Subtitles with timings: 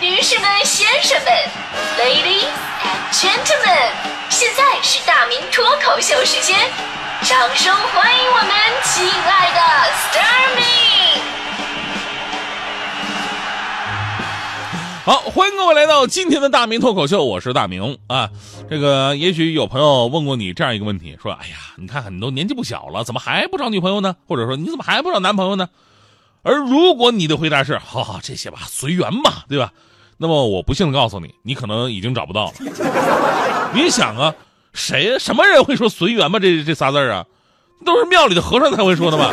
[0.00, 1.32] 女士们、先生们
[1.98, 2.46] ，Ladies
[2.84, 3.90] and Gentlemen，
[4.30, 6.56] 现在是大明脱口秀时间，
[7.22, 8.48] 掌声欢迎我们
[8.84, 9.60] 亲爱的
[10.06, 11.18] Starmi。
[15.04, 18.30] 好，欢迎各位来到今天的大明脱口秀，我是大明啊。
[18.70, 24.14] 这个也许有朋友问过你这样一个问题，说：“哎呀，你看看你都年纪不小了，怎么还不找女朋友呢？
[24.28, 25.68] 或者说你怎么还不找男朋友呢？”
[26.44, 29.72] 而如果你的回答是“好好这些吧，随缘吧”，对吧？
[30.18, 32.52] 那么我不幸的告诉你，你可能已经找不到了。
[33.72, 34.34] 你想啊，
[34.72, 36.38] 谁什么人会说随缘吧？
[36.38, 37.24] 这这仨字啊，
[37.84, 39.30] 都是庙里的和尚才会说的嘛，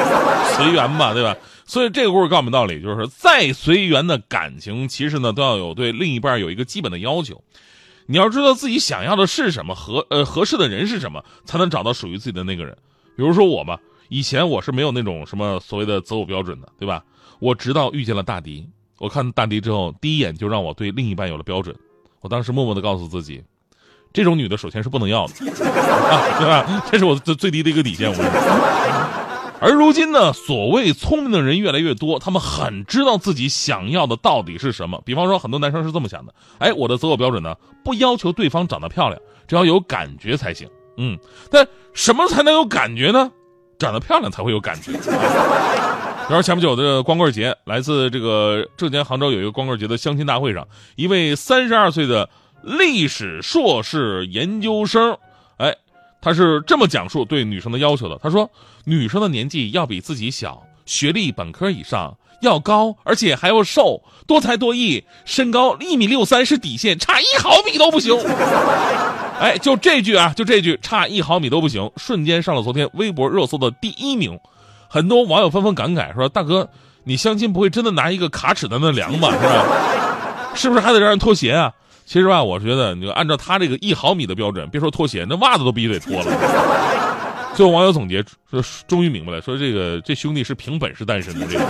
[0.56, 1.36] 随缘吧，对吧？
[1.66, 7.44] 所以这个故事告诉我们道理，就是再随缘的感情，其实呢都要有对另一半有一个基本的要求。
[8.06, 12.78] 你要知道自己想要的是什么，合呃合适的人是什么，才能找到属于自己的那个人。
[13.18, 17.04] 比如说我吧，以前我是没有那种什么所谓的择偶标准的，对吧？
[17.40, 18.68] 我直到遇见了大迪，
[19.00, 21.76] 我看大迪之后，第一眼就让我对另一半有了标准。
[22.22, 23.44] 我当时默默的告诉自己，
[24.14, 26.84] 这种女的首先是不能要的， 对吧？
[26.92, 28.10] 这是我最最低的一个底线。
[28.10, 28.40] 我跟你说。
[29.62, 35.02] 而如今呢，所谓聪明的人越来越多，他们很知道自己想要的到底是什么。
[35.06, 40.70] 比方说，很多男生是这么想的：哎，我的择偶标准呢，不要求对方长得漂亮，只要有感觉才行。
[40.98, 41.18] 嗯，
[41.50, 43.32] 但什么才能有感觉呢？
[43.78, 44.92] 长得漂亮才会有感觉。
[46.28, 52.30] 比如前不久的光棍节，来自这个浙江杭州有一个光棍节的相亲大会上，一位三十二岁的
[52.64, 55.18] 历史硕士研究生，
[55.58, 55.76] 哎。
[56.22, 58.18] 他是这么讲述对女生的要求的。
[58.18, 58.50] 他说，
[58.86, 68.18] 女生的年纪要比自己小，学历本科以上，要高，而且还要瘦，多才多艺，身高一米六三是底线，差一毫米都不行。
[69.40, 74.40] 哎，就这句啊，就这句，差一毫米都不行，瞬间上了昨天微博热搜的第一名。
[74.88, 76.70] 很多网友纷纷感慨说：“大哥，
[77.04, 79.32] 你相亲不会真的拿一个卡尺在那量吧？
[79.38, 79.66] 是吧？
[80.56, 81.72] 是不是还得让人脱鞋啊？”
[82.06, 87.52] 其实吧，我觉得你就按照他这个一毫米的标准，别说脱鞋，那袜子都必须得脱了。
[87.56, 91.48] 最后网友总结说，终于明白了，说这个这兄弟是凭本事单身的。
[91.48, 91.66] 这个，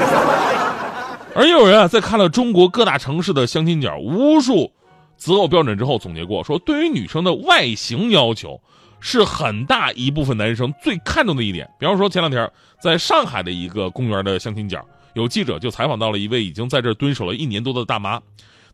[1.34, 4.69] 而有人啊，在看了中国各大城市的相亲角、无数
[5.16, 8.59] 择偶标准之后，总结过说，对于女生的外形要求，
[9.07, 11.69] 是很大一部分男生最看重的一点。
[11.79, 12.51] 比方说，前两天
[12.81, 14.83] 在上海的一个公园的相亲角，
[15.13, 18.19] 有记者就采访到了一位已经在这蹲守了一年多的大妈。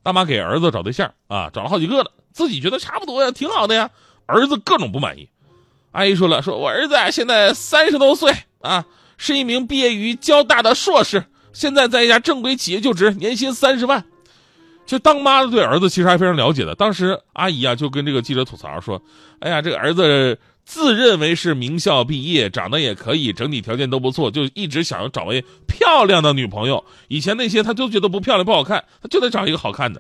[0.02, 3.90] 大妈给儿子找对象啊，找了好几个了，自己觉得差不多呀，挺好的呀。
[4.26, 5.28] 儿子各种不满意。
[5.92, 8.86] 阿姨说了，说我儿子现在三十多岁啊，
[9.18, 14.06] 是一名毕业于交大的硕士，现在在一家正规企业就职，年薪三十万。
[14.92, 16.76] 就当妈的对儿子其实还非常了解的。
[16.76, 19.02] 当时阿姨啊就跟这个记者吐槽说
[19.40, 26.82] ：“哎呀，这个儿子。”自认为是名校毕业，长得也可以，整体条件都不错，就一直想要找位漂亮的女朋友。
[27.08, 30.00] 以前那些他都觉得不漂亮不好看，他就得找一个好看的。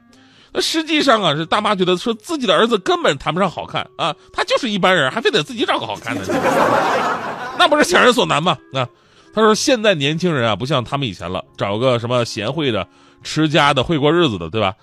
[0.53, 6.21] 那实际上啊，是大妈觉得说自己的儿子根本谈不上好看啊，他就是一般人，还非得自己找个好看的，
[7.57, 8.55] 那不是强人所难吗？
[8.73, 8.87] 啊，
[9.33, 12.87] 他说现在年轻人啊，不像他们以前了，找个什么贤惠的、
[13.23, 14.75] 持家的、会过日子的，对吧？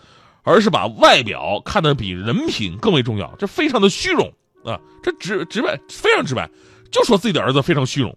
[0.43, 4.33] 而是把外表看得比人品更为重要，这非常的虚荣。
[4.65, 6.51] 啊，这直直白，非常直白，
[6.91, 8.15] 就说自己的儿子非常虚荣，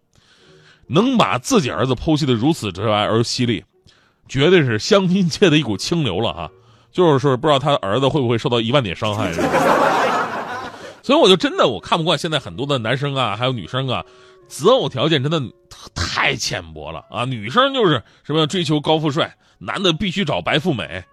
[0.87, 3.63] 能把自己儿子剖析的如此直白而犀利，
[4.27, 6.49] 绝对是相亲界的一股清流了啊！
[6.91, 9.31] 就是说，不知道他儿子会不会受到一万点伤害。
[11.03, 14.03] 所以我就真的我看不惯现在很多的男生啊，还有女生啊，
[14.47, 15.41] 择偶条件真的
[15.93, 17.25] 太浅薄了啊！
[17.25, 21.03] 女生就是什么追求高富帅，男的必须找白富美，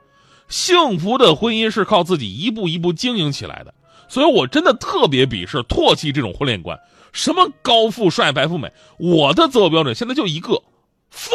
[0.49, 3.75] 幸福的婚姻是靠自己一步一步经营起来的。
[4.09, 6.79] 所以，我真的特别鄙视、唾弃这种婚恋观。
[7.13, 10.63] 什么高富帅、白富美，我的择偶标准现在就一个：
[11.11, 11.31] 富，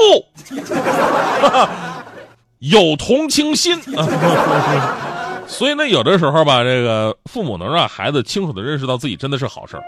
[2.59, 3.79] 有同情心。
[5.47, 9.83] 所以呢，有的时候吧，这个父母能让孩子清楚的认识到自己真的是好事儿。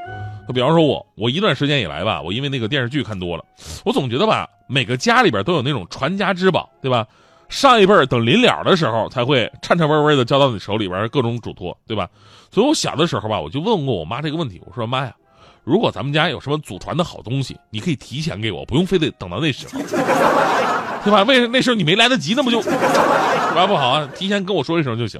[0.47, 3.43] 就比方说我，我一段时间以来吧，我因为那个电视剧看多了，
[3.83, 7.07] 我总觉得吧，每个家里边都有那种传家之宝，对吧？
[7.49, 12.09] 上一辈儿等临了的时候才会颤颤巍巍的交到你手里边各种嘱托，对吧？
[12.51, 15.15] 所以我小的时候吧，我就问过我妈这个问题，我说妈呀，
[15.65, 19.81] 如果咱们家有什么祖传的好东西，你可以提前给我，不用非得等到那时候，
[21.03, 21.23] 对吧？
[21.23, 22.59] 为那时候你没来得及，那不就
[23.55, 24.07] 玩不好啊？
[24.15, 25.19] 提前跟我说一声就行。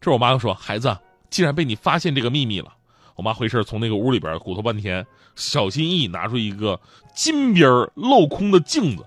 [0.00, 0.96] 这我妈就说，孩子，
[1.30, 2.68] 既然被你发现这个秘密了，
[3.14, 5.06] 我妈回身从那个屋里边鼓捣半天，
[5.36, 6.80] 小心翼翼拿出一个
[7.14, 9.04] 金边镂空的镜子。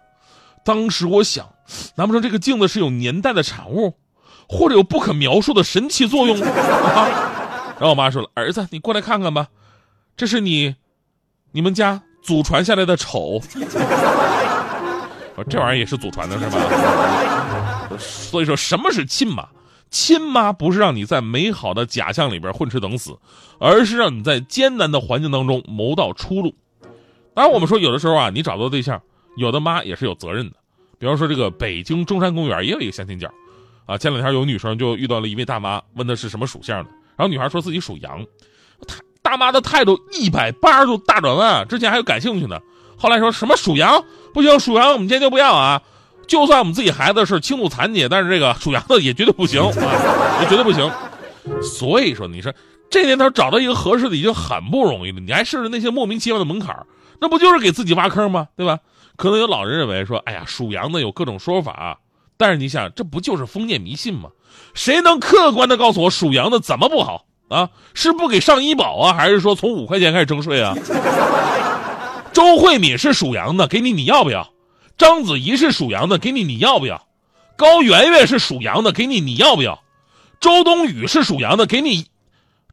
[0.64, 1.50] 当时我想。
[1.96, 3.96] 难不成这个镜子是有年代的产物，
[4.48, 6.38] 或者有不可描述的神奇作用？
[6.40, 9.48] 然后我妈说了：“儿子，你过来看看吧，
[10.16, 10.76] 这是你，
[11.52, 13.42] 你们家祖传下来的丑。
[15.50, 17.90] 这玩意儿也是祖传的是吧？
[18.00, 19.48] 所以说什么是亲妈？
[19.92, 23.18] 亲妈不是让你在美好的假象里边混吃等死，
[23.60, 26.56] 而是让你在艰难的环境当中谋到出路。
[27.34, 29.02] 当然，我们说有的时候啊，你找到对象，
[29.38, 30.56] 有的妈也是有责任的。
[30.98, 33.30] 比方说，这个北京中山公园也有一个相亲角，
[33.86, 38.26] 啊，前两天有女生就遇到了一位大妈，问的是什么属相的，然后女孩说自己属羊，
[39.26, 42.60] 大妈的态度一百八十度大转弯啊，之前还有感兴趣呢，
[42.96, 44.06] 后来说什么属羊
[44.36, 45.82] 不行，属羊我们坚决不要啊。
[46.28, 50.92] 就算我们自己孩子是轻度残疾，但是这个属羊的也绝对不行啊，也绝对不行。
[51.60, 52.54] 所以说，你说
[52.88, 56.86] 这年头找到一个合适的已经很不容易了，你还试试那些莫名其妙的门槛
[57.20, 58.48] 那不就是给自己挖坑吗？
[58.56, 58.78] 对吧？
[59.16, 61.98] 可能有老人认为说，哎呀，属羊的有各种说法，
[62.38, 64.30] 但是你想，这不就是封建迷信吗？
[64.76, 67.70] 谁能客观的告诉我属羊的怎么不好啊？
[67.94, 70.76] 是不给上医保啊，还是说从五块钱开始征税啊？
[72.34, 74.50] 周慧敏是属羊的，给你你要不要？
[74.98, 77.06] 章子怡是属羊的，给你你要不要？
[77.56, 79.82] 高圆圆是属羊的，给你你要不要？
[80.42, 82.06] 周冬雨是属羊的，给你，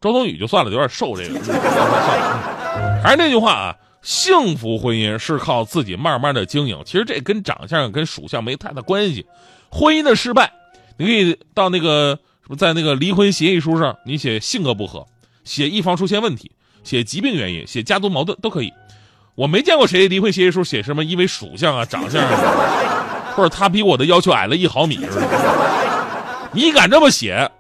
[0.00, 1.38] 周冬雨就算了，有点瘦这个。
[3.02, 6.80] 还是那句话啊，幸福婚姻是靠自己慢慢的经营。
[6.84, 9.26] 其实这跟长相跟属相没太大关系。
[9.70, 10.52] 婚姻的失败，
[10.96, 15.06] 你可以到那个么，在那个离婚协议书上，你写性格不合，
[15.44, 16.50] 写一方出现问题，
[16.84, 18.72] 写疾病原因，写家族矛盾都可以。
[19.34, 25.28] 我没见过谁离婚协议书写什么因为属相啊、长相啊， 或者他比我的要求矮了一毫米似的。
[26.52, 27.50] 你敢这么写，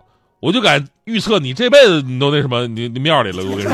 [0.40, 3.42] 我就敢预测你这辈子你都那什么，你你庙里了。
[3.42, 3.72] 我跟你说，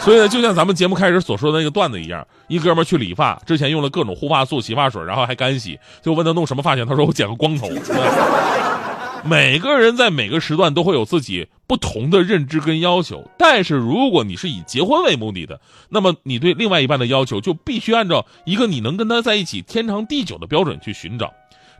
[0.00, 7.68] 所以呢，就像咱们节目开始所说的那个段子一样，一哥们去理发，之前用了各种护发素、洗发水，然后还干洗，就问他弄什么发型，他说我剪个光头。
[9.26, 21.32] 每个人在每个时段都会有自己不同的认知跟要求，但是如果你是以结婚为目的的，那么你对另外一半的要求就必须按照一个你能跟他在一起天长地久的标准去寻找。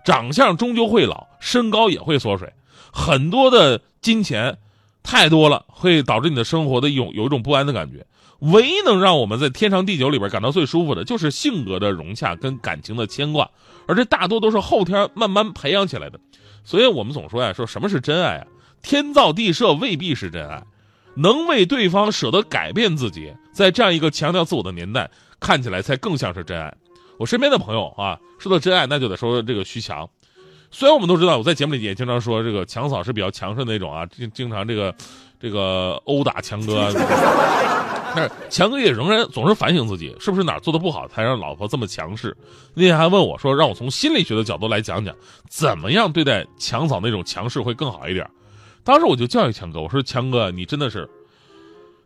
[0.07, 2.51] 长相终究会老，身高也会缩水，
[2.91, 4.57] 很多的金钱
[5.03, 8.07] 太多了，会导致你的生活的一种有一种不安的感觉。
[8.39, 13.51] 唯一能让我们在天长地久里边感到最舒服的，就是性格的融洽跟感情的牵挂，
[13.87, 16.19] 而这大多都是后天慢慢培养起来的。
[16.65, 18.47] 所以我们总说呀，说什么是真爱啊？
[18.83, 20.63] 天造地设未必是真爱，
[21.15, 26.75] 能为对方舍得改变自己，在这样一个强调自我的年代，看起来才更像是真爱。
[27.19, 30.09] 我身边的朋友啊，说到真爱，那就得说这个徐强。
[30.71, 34.95] 虽然我们都知道，我在节目里也经常说这个强嫂是比较强势的那种啊，经经常这个
[35.39, 36.93] 这个殴打强哥。
[38.15, 42.37] 但是强哥也仍然总是反省自己，是不是哪做的不好，才让老婆这么强势？
[42.75, 45.15] 那天还问我说，让我从心理学的角度来讲讲，
[45.49, 48.29] 怎么样对待强嫂那种强势会更好一点。
[48.85, 51.09] 当时我就教育强哥，我说强哥，你真的是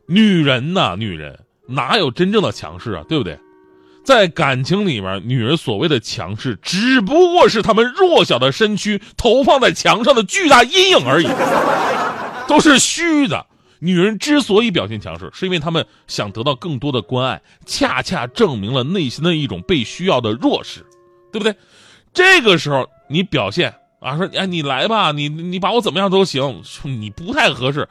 [0.07, 3.39] 女人呐，女人哪有真正的强势啊，对不对？
[4.05, 11.29] 在感情里面，女人所谓的强势，只不过是她们弱小的身躯投放在墙上的巨大阴影而已，
[12.49, 13.45] 都是虚的。
[13.81, 20.85] 女人之所以表现强势，是因为她们想得到更多的关爱，恰恰证明了内心的一种被需要的弱势，
[21.33, 21.55] 对不对？
[22.13, 27.89] 这个时候你表现啊，说哎你来吧，你你把我怎么样都行，你不太合适。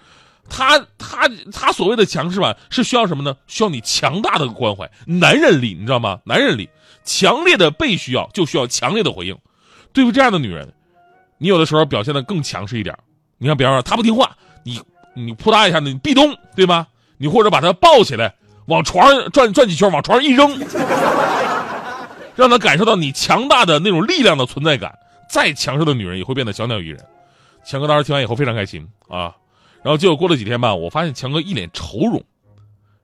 [0.50, 3.36] 他他他所谓的强势吧，是需要什么呢？
[3.48, 6.20] 需要你强大的关怀，男人力，你知道吗？
[6.26, 6.70] 男人力，
[7.04, 9.38] 强烈的被需要就需要强烈的回应。
[9.94, 10.74] 对付这样的女人，
[11.38, 12.98] 你有的时候表现的更强势一点。
[13.38, 14.82] 你看，比方说她不听话，你。
[15.18, 16.88] 你扑嗒一下，你壁咚，对吧？
[17.18, 18.36] 你或者把他抱起来，
[18.68, 20.48] 往床上转转几圈，往床上一扔，
[22.36, 24.98] 让他感受到你强大的那种力量的存在感。
[25.30, 27.04] 再强势的女人也会变得小鸟依人。
[27.66, 29.36] 强哥当时听完以后非常开心啊，
[29.84, 32.24] 然后结果过了几天吧，我发现强哥一脸愁容，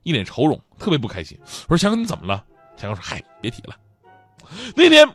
[0.04, 1.38] 一脸愁容，特别不开心。
[1.68, 2.44] 我说强哥你怎么了？
[2.78, 3.76] 强哥说嗨，别提了。
[4.76, 5.08] 那天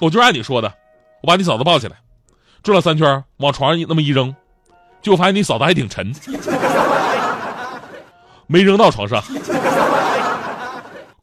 [0.00, 0.72] 我就按你说的，
[1.20, 1.96] 我把你嫂子抱起来，
[2.62, 4.34] 转了三圈，往床上那么一扔。
[5.02, 6.14] 就发现你嫂子还挺沉，
[8.46, 9.22] 没扔到床上，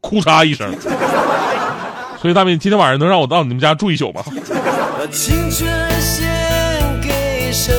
[0.01, 0.75] 哭嚓一声。
[2.21, 4.21] 所以大明，今天晚上能让我到你们家住一宿吗？
[4.25, 5.71] 把青春
[6.01, 6.29] 献
[7.01, 7.73] 给生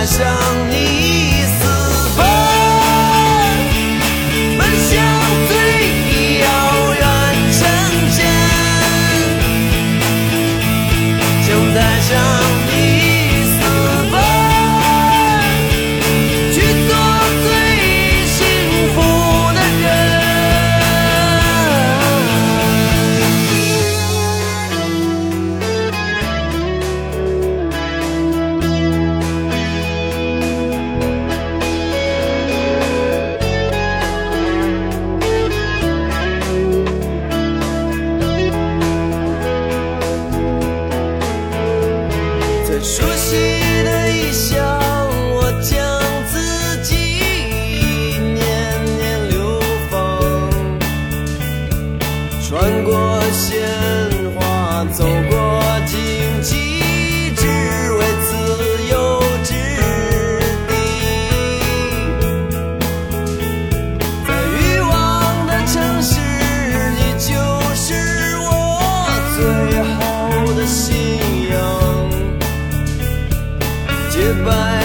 [0.00, 0.26] 爱上
[0.70, 1.09] 你。
[74.30, 74.79] goodbye.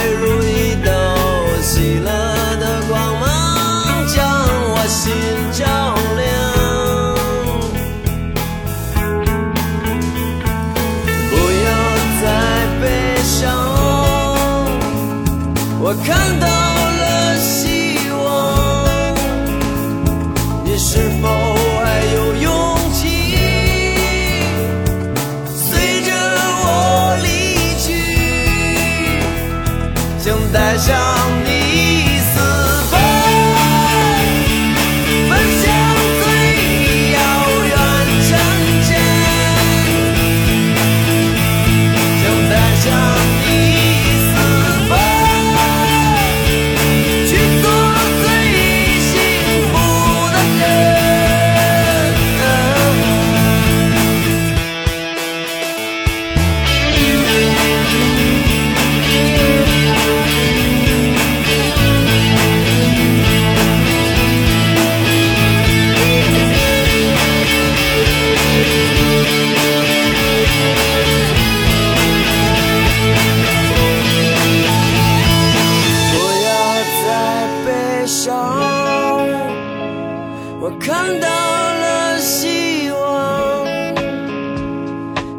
[80.79, 83.65] 看到了希望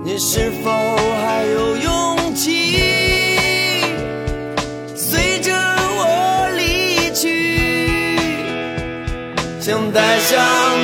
[0.04, 2.76] 你是否还有勇气
[4.94, 7.56] 随着我离去？
[9.66, 10.75] 想带上